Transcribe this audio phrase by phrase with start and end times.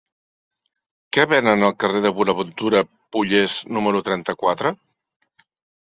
[1.17, 2.83] Què venen al carrer de Bonaventura
[3.17, 4.77] Pollés número trenta-quatre?